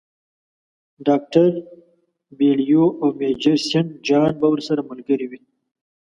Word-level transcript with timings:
ډاکټر 1.07 1.47
بیلیو 2.37 2.85
او 3.01 3.07
میجر 3.19 3.57
سینټ 3.69 3.89
جان 4.07 4.31
به 4.39 4.47
ورسره 4.53 4.81
ملګري 4.91 5.25
وي. 5.31 5.41